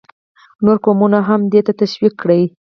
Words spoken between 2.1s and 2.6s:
کړي.